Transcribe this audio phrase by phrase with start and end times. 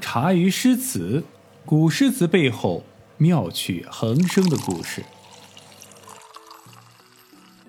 [0.00, 1.24] 茶余诗词，
[1.64, 2.84] 古诗词背后
[3.16, 5.02] 妙趣横生的故事。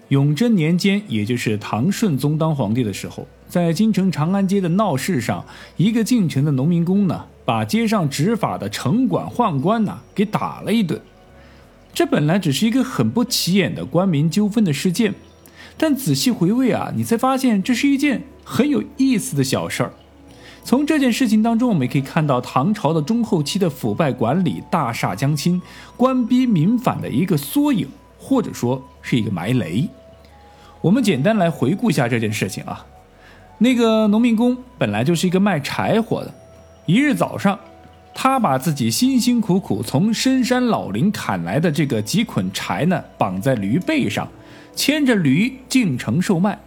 [0.09, 5.45] 永贞年间，也就是唐顺宗当皇帝的时候，在京城长安街的闹市上，
[5.75, 11.01] 一个进城的农民工呢，把街上执法的城管宦官呢给打了一顿。
[11.93, 15.13] 这本来只是一个很不起眼的官民纠纷的事件，
[15.77, 19.93] 但仔细回味啊，你才发现这是一件很有意思的小事儿。
[20.67, 25.61] 从这件事情当中，我们可以看到唐朝的中后期的腐败管理、大厦将倾、
[25.95, 27.87] 官逼民反的一个缩影，
[28.19, 29.87] 或者说是一个埋雷。
[30.81, 32.85] 我们简单来回顾一下这件事情啊。
[33.59, 36.33] 那个农民工本来就是一个卖柴火的，
[36.85, 37.57] 一日早上，
[38.13, 44.27] 他把自己辛辛苦苦从深山老林砍来的这个几捆柴呢，绑在驴背上，
[44.75, 46.59] 牵着驴进城售卖。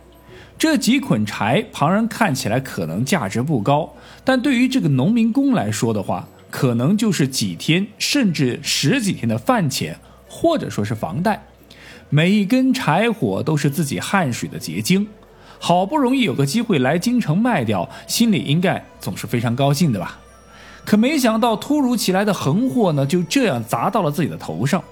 [0.60, 9.98] 这几捆柴，旁人看起来可能价值不高，但对于这个农民工来说的话，可能就是几天甚至十几天的饭钱，
[10.28, 11.46] 或者说是房贷。
[12.10, 15.08] 每一根柴火都是自己汗水的结晶，
[15.58, 20.18] 好不容易有个机会来京城卖掉，心里应该总是非常高兴的吧？
[20.84, 24.84] 可没想到，突如其来的横祸呢，就这样砸到了自己的头上。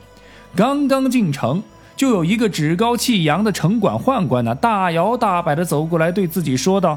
[0.57, 1.63] 刚刚进城。
[1.99, 6.97] 就有一个趾高气扬的城管宦官呢，大摇大摆的走过来，对自己说道：“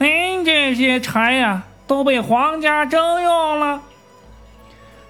[0.00, 3.80] 您这些柴呀，都被皇家征用了。”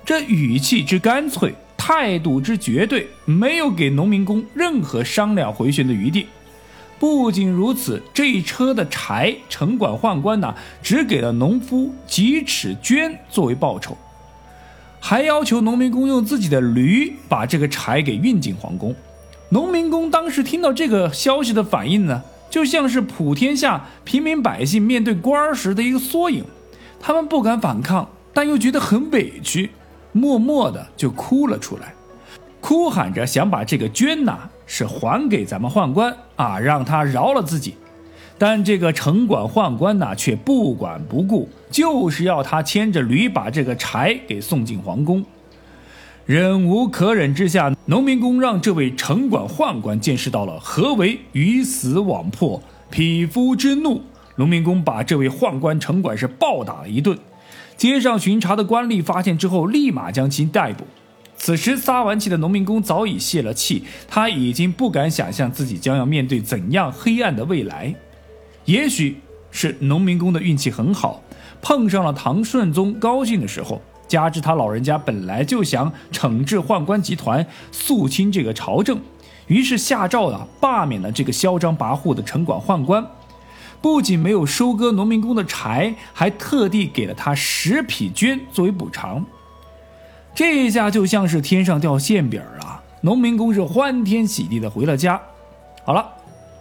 [0.05, 6.27] 这语气之干脆，态度之绝对，没有给农民工任何商量回旋的余地。
[6.99, 13.97] 不仅如此，这一车的柴，城管宦官呢，只给了农夫几尺绢作为报酬。
[15.07, 18.97] 还要求农民工用自己的驴把这个柴给运进皇宫。
[19.51, 26.43] 农民工当时听到这个消息的反应呢，就像是普天下平民百姓面对官儿时的一个缩影。
[26.99, 29.69] 他们不敢反抗，但又觉得很委屈，
[30.13, 31.93] 默默的就哭了出来，
[32.63, 37.75] 哭喊着想把这个绢呐是还给咱们宦官啊，让他饶了自己。
[38.37, 45.25] 但这个城管宦官呢，却不管不顾，就是要他牵着驴把这个柴给送进皇宫。
[46.27, 54.03] 忍无可忍之下，农民工让这位城管宦官见识到了何为鱼死网破、匹夫之怒。
[54.37, 57.17] 农民工把这位宦官城管是暴打了一顿。
[57.77, 60.85] 街上巡查的官吏发现之后，立马将其逮捕。
[61.37, 67.95] 此时撒完气的农民工早已泄了气，他已经不敢想象自己将要面对怎样黑暗的未来。
[68.65, 69.21] 也许
[69.51, 71.23] 是农民工的运气很好，
[71.61, 78.99] 碰上了唐顺宗高兴的时候，加之他老人家本来就想惩治宦官集团、肃清这个朝政，
[79.47, 83.07] 于是下诏啊，罢免了这个嚣张跋扈的城管宦官，
[83.81, 89.25] 不仅没有收割农民工的柴，还特地给了他十匹绢作为补偿。
[90.35, 95.21] 这一下就像是天上掉馅饼啊，农民工是欢天喜地的回了家。
[95.85, 96.05] 好了，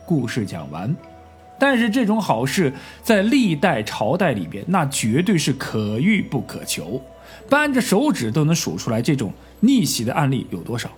[0.05, 0.93] 故事讲完。
[1.63, 7.01] 但是这种好事在历代朝代里边，那绝对是可遇不可求，
[7.49, 9.31] 扳着手指都能数出来这种
[9.61, 10.89] 逆袭的案例有多少。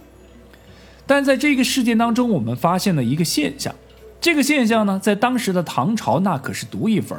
[1.06, 3.76] 但在这个事件当中，我们发现了一个现象，
[4.20, 7.16] 这个现象呢，在当时的唐朝那可是独一份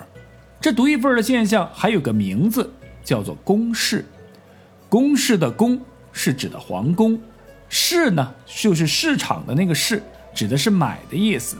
[0.61, 2.69] 这独一份的现象还有个名字，
[3.05, 4.05] 叫做宫市。
[4.89, 5.81] 宫市的宫
[6.11, 7.17] 是指的皇宫，
[7.69, 10.03] 市呢就是市场的那个市，
[10.34, 11.57] 指的是买的意思。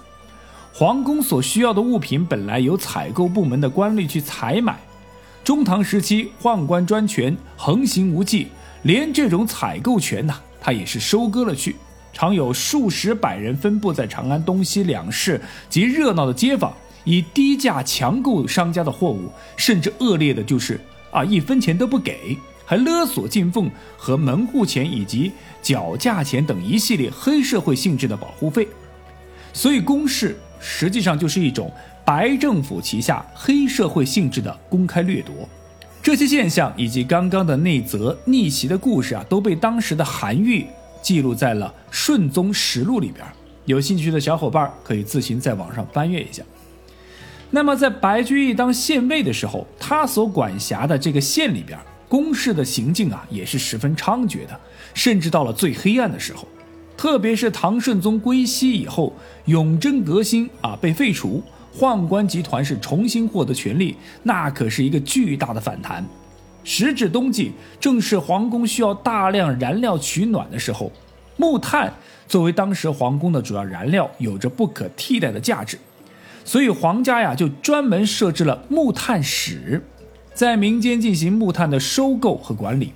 [0.79, 4.79] 皇宫所需要的物品本来由采购部门的官吏去采买，
[5.43, 8.49] 中唐时期宦官专权横行无忌，
[8.83, 11.77] 连这种采购权呐，他也是收割了去。
[12.13, 16.71] 常有数十百人分布在长安东西两市及热闹的街坊，
[17.05, 20.79] 以低价强购商家的货物，甚至恶劣的就是
[21.11, 22.37] 啊一分钱都不给，
[22.67, 25.33] 还勒索进奉和门户钱以及
[25.63, 28.69] 缴价钱等一系列黑社会性质的保护费。
[29.55, 30.39] 所以公事。
[30.69, 31.73] 实际上就是一种
[32.05, 35.49] 白政府旗下黑社会性质的公开掠夺，
[36.03, 40.67] 这些现象以及刚刚的那则逆袭的故事啊，都被当时的韩愈
[41.01, 43.25] 记录在了《顺宗实录》里边。
[43.65, 46.43] 有兴趣的小伙伴可以自行在网上翻阅一下。
[47.53, 51.79] 那么在白居易当县尉的时候，他所管辖的这个县里边，
[52.09, 54.61] 公事的行径啊，也是十分猖獗的，
[54.95, 56.47] 甚至到了最黑暗的时候。
[56.97, 59.13] 特别是唐顺宗归西以后，
[59.45, 61.43] 永贞革新啊被废除，
[61.79, 66.05] 宦官集团是重新获得权力，那可是一个巨大的反弹。
[66.65, 70.91] 时至冬季，正是皇宫需要大量燃料取暖的时候，
[71.37, 71.93] 木炭
[72.27, 75.79] 作为当时皇宫的主要燃料，有着不可替代的价值，
[76.45, 79.83] 所以皇家呀就专门设置了木炭使。
[80.35, 82.93] 在民间进行木炭的收购和管理。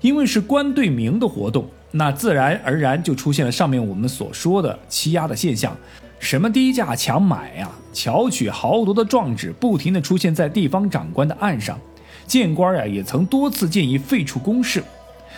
[0.00, 5.76] 因为是官对民的活动，那自然而然就出现了上面我们所说的欺压的现象。
[6.18, 11.78] 什么低价强买呀，巧取豪夺的状纸不停地出现在地方长官的案上。
[12.26, 14.82] 谏官呀也曾多次建议废除公事，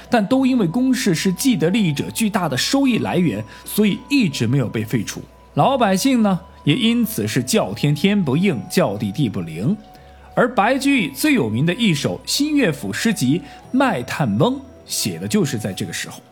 [0.08, 5.20] 但都因为公事是既得利益者巨大的收益来源，所以一直没有被废除。
[5.55, 9.76] 老百姓呢也因此是叫天天不应，叫地地不灵。
[10.35, 13.41] 而白居易最有名的一首新乐府诗集
[13.73, 14.55] 《卖炭翁》，
[14.87, 16.23] 写的就是在这个时候。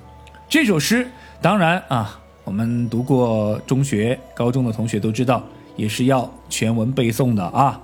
[0.48, 1.08] 这首诗
[1.42, 5.42] 当然啊，我们读过中学、高中的同学都知道，
[5.76, 7.80] 也是要全文背诵的啊。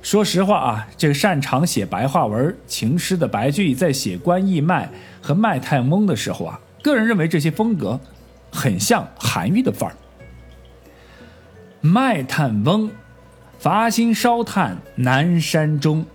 [0.00, 4.88] 说实话啊，这个擅长写白话文情诗的白居易，在写关义卖
[5.20, 8.00] 和卖炭翁的时候啊，个人认为这些风格
[8.50, 9.96] 很像韩愈的范儿。
[11.80, 12.90] 卖炭翁。
[13.60, 16.06] 伐薪烧炭南山中，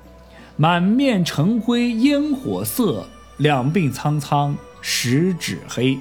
[0.56, 5.98] 满面尘灰烟火色，两鬓苍苍十指黑。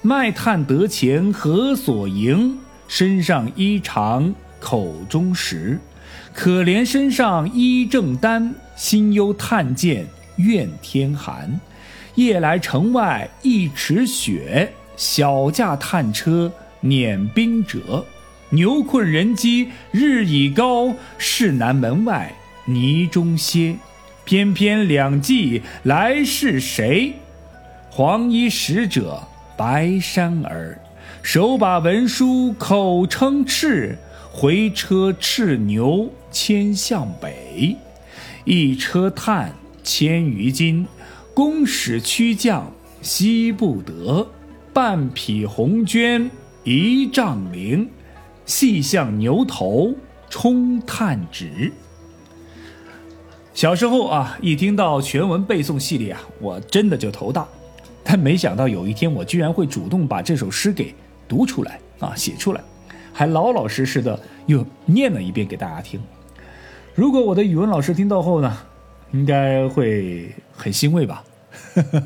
[0.00, 2.56] 卖炭得钱何所营？
[2.88, 5.78] 身上衣长口中食。
[6.32, 10.06] 可怜身上衣正单，心忧炭贱
[10.36, 11.60] 怨天寒。
[12.14, 16.50] 夜来城外一尺雪，小驾炭车
[16.80, 18.06] 碾冰辙。
[18.50, 22.34] 牛困人饥日已高，市南门外
[22.64, 23.76] 泥中歇。
[24.24, 27.14] 翩翩两骑来是谁？
[27.92, 29.20] 黄衣使者
[29.56, 30.80] 白衫儿，
[31.22, 33.96] 手把文书口称敕，
[34.32, 37.76] 回车叱牛牵向北。
[38.44, 39.52] 一车炭
[39.82, 40.86] 千余斤，
[41.34, 42.72] 公使驱将
[43.02, 44.26] 惜不得。
[44.72, 46.30] 半匹红绢
[46.62, 47.88] 一丈绫。
[48.46, 49.94] 细向牛头
[50.28, 51.72] 冲炭直。
[53.52, 57.46] 小时候啊，一听到全文背诵系列啊，我真的就头大。
[58.02, 60.94] 但没想到有一天，我居然会主动把这首诗给
[61.28, 62.60] 读出来啊，写出来，
[63.12, 66.00] 还老老实实的又念了一遍给大家听。
[66.94, 68.58] 如果我的语文老师听到后呢，
[69.12, 71.22] 应该会很欣慰吧。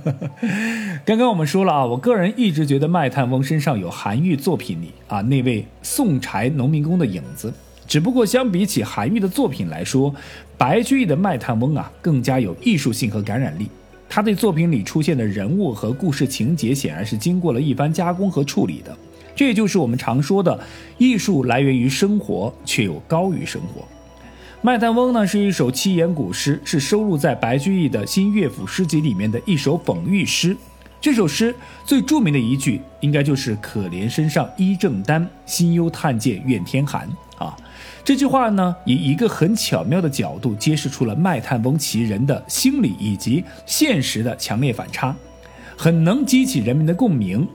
[1.04, 7.52] 刚刚我们说了啊，我个人一直觉得卖炭翁身上有韩愈作品里啊那位送柴农民工的影子。
[7.86, 10.14] 只不过相比起韩愈的作品来说，
[10.56, 13.68] 白居易的卖炭翁啊更加有艺术性和感染力。
[14.14, 18.96] 他对作品里出现的人物和故事情节显然是经过了一番加工和处理的。
[19.34, 20.56] 这也就是我们常说的
[20.98, 23.80] 艺术来源于生活，却又高于生活。
[24.62, 30.56] 《卖炭翁》呢是一首七言古诗，是收录在白居易的新乐府诗集里面的一首讽喻诗。
[31.00, 31.52] 这首诗
[31.84, 37.08] 最著名的一句，应该就是“可怜身上衣正单，心忧炭贱愿天寒”
[37.38, 37.56] 啊。
[38.04, 45.16] 这句话呢，以一个很巧妙的角度揭示出了卖炭翁其人的心理以及现实的强烈反差，
[45.76, 47.46] 很能激起人民的共鸣。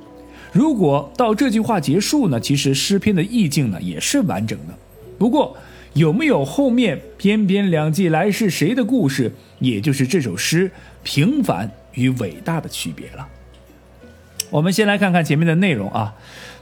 [0.52, 4.74] 如果到这句话结束呢，其实诗篇的意境呢也是完整的。
[5.20, 5.56] 不过，
[5.94, 10.72] 有没有后面翩翩两骑来是谁的故事，也就是这首诗
[11.04, 13.28] 平凡与伟大的区别了。
[14.50, 16.16] 我们先来看看前面的内容啊，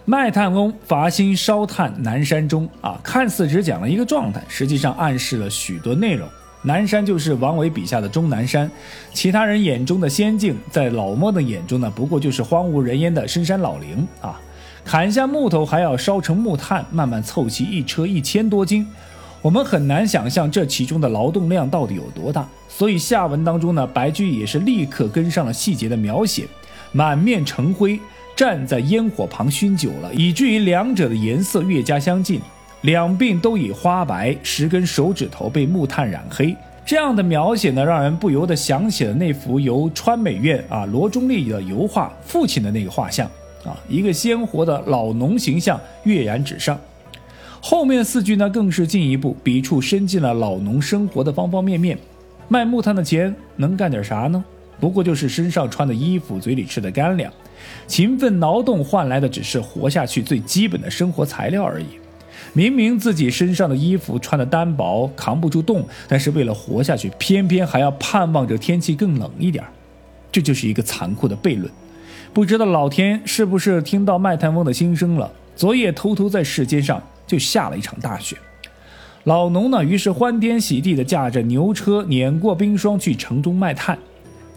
[0.09, 6.25] 卖炭翁伐薪烧炭南山中啊，看似只讲了一个状态，实际上暗示了许多内容。
[6.61, 8.71] 南山就是王维笔下的终南山，
[9.11, 14.39] 其他人眼中的仙境，在老莫的眼中呢，不过就是荒无人烟的深山老林啊。
[14.85, 18.87] 砍下木头还要烧成木炭，慢慢凑齐一车一千多斤。
[19.41, 26.47] 我们很难想象这其中的劳动量到底有多大，所以下文当中呢，白居易也是立刻跟上了细节的描写，
[26.93, 27.99] 满面尘灰，
[28.37, 32.39] 站在烟火旁熏酒了，以至于两者的颜色越加相近，
[32.81, 36.55] 两鬓都已花白，十根手指头被木炭染黑。
[36.85, 43.25] 这样的描写呢，让人不由得想起了那幅由川美院啊罗中立的油画父亲的那个画像
[43.65, 46.79] 啊，一个鲜活的老农形象跃然纸上。
[47.59, 51.97] 后面四句呢，更是进一步笔触伸进了老农生活的方方面面。
[52.47, 54.45] 卖木炭的钱能干点啥呢？
[54.79, 57.31] 不过就是身上穿的衣服，嘴里吃的干粮。
[57.87, 61.85] 勤奋劳动换来的只是活下去最基本的生活材料而已。
[62.53, 69.63] 明明自己身上的衣服穿的单薄，扛不住冻，但是为了活下去，偏偏还要盼望着天气更冷一点。
[70.31, 71.71] 这就是一个残酷的悖论。
[72.33, 75.31] 不知道老天是不是听到卖炭翁的心声了？
[75.55, 77.01] 昨夜偷偷在世间上。
[77.27, 78.37] 就下了一场大雪，
[79.25, 83.99] 老农呢，于是欢天喜地地驾着牛车碾过冰霜去城中卖炭。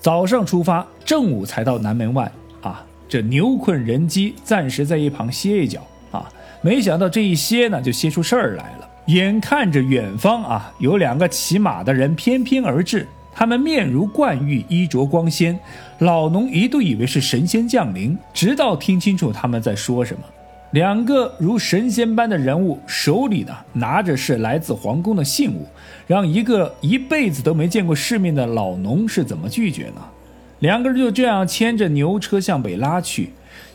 [0.01, 2.33] 早上出发，正午才到南门外。
[2.63, 5.87] 啊，这牛困人饥，暂时在一旁歇一脚。
[6.11, 6.27] 啊，
[6.63, 8.89] 没想到这一歇呢，就歇出事儿来了。
[9.07, 15.59] 眼看着远方啊，有两个骑马的人翩翩而至，他们面如冠玉，衣着光鲜。
[15.99, 20.23] 老农一度以为是神仙降临，直到听清楚他们在说什么。
[20.73, 25.67] 两个如神仙般的人物手里呢拿着是来自皇宫的信物，
[26.07, 30.03] 让一个一辈子都没见过世面的老农是怎么拒绝呢？
[30.61, 33.31] 两个人就这样牵着牛车向北拉去，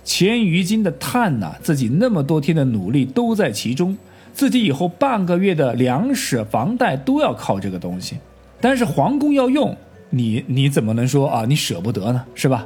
[0.06, 3.98] 千余斤的炭呐，自己那么多天的努力都在其中。
[4.34, 8.18] 自己以后半个月的粮食、房贷都要靠这个东西，
[8.62, 9.76] 但是皇宫要用，
[10.10, 11.46] 你你怎么能说啊？
[11.48, 12.66] 你舍不得呢，是吧？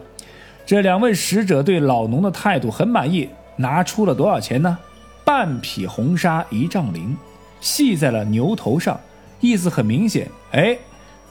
[0.66, 4.78] 这两位使者对老农的态度很满意，拿出了多少钱呢？
[5.26, 7.14] 半匹红纱一丈绫，
[7.60, 8.98] 系在了牛头上，
[9.42, 10.78] 意思很明显，哎，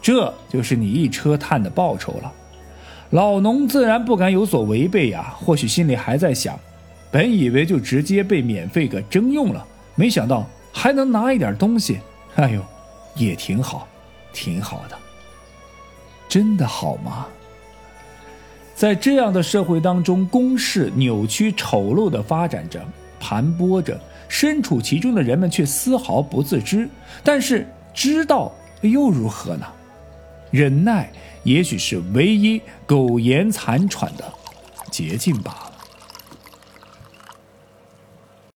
[0.03, 2.31] 这就是你一车炭的报酬了。
[3.11, 6.57] 老农自然不敢有所违背呀，或许心里还在想，
[7.11, 9.67] 本以为就直接被免费给征用了。
[9.95, 11.99] 没想到还能拿一点东西，
[12.37, 12.63] 哎呦，
[13.17, 13.89] 也挺好，
[14.35, 14.97] 挺好的。
[16.29, 17.27] 真的好吗？
[18.79, 22.81] 在这样的社会当中，公式扭曲丑陋的发展着，
[23.19, 26.89] 盘剥着，身处其中的人们却丝毫不自知。
[27.25, 29.67] 但是知道又如何呢？
[30.53, 31.11] 忍耐
[31.43, 34.25] 也许是唯一苟延残喘的
[34.93, 35.68] 捷径吧。